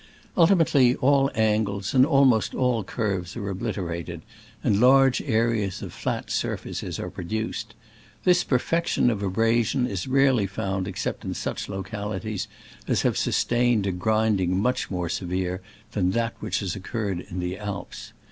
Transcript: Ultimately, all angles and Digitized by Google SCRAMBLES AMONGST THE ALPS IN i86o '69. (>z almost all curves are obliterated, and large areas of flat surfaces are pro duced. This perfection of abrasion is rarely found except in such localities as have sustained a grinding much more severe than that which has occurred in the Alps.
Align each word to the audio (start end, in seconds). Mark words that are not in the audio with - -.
Ultimately, 0.35 0.95
all 0.95 1.29
angles 1.35 1.93
and 1.93 2.05
Digitized 2.05 2.07
by 2.07 2.09
Google 2.11 2.25
SCRAMBLES 2.25 2.25
AMONGST 2.25 2.51
THE 2.53 2.57
ALPS 2.57 2.57
IN 2.57 2.57
i86o 2.57 2.73
'69. 2.73 2.73
(>z 2.73 2.73
almost 2.73 2.73
all 2.73 2.83
curves 2.83 3.37
are 3.37 3.49
obliterated, 3.49 4.21
and 4.63 4.79
large 4.79 5.21
areas 5.21 5.81
of 5.83 5.93
flat 5.93 6.31
surfaces 6.31 6.99
are 6.99 7.09
pro 7.11 7.23
duced. 7.23 7.65
This 8.23 8.43
perfection 8.43 9.09
of 9.11 9.21
abrasion 9.21 9.85
is 9.85 10.07
rarely 10.07 10.47
found 10.47 10.87
except 10.87 11.23
in 11.23 11.35
such 11.35 11.69
localities 11.69 12.47
as 12.87 13.03
have 13.03 13.15
sustained 13.15 13.85
a 13.85 13.91
grinding 13.91 14.59
much 14.59 14.89
more 14.89 15.07
severe 15.07 15.61
than 15.91 16.09
that 16.13 16.33
which 16.39 16.61
has 16.61 16.75
occurred 16.75 17.19
in 17.29 17.39
the 17.39 17.59
Alps. 17.59 18.11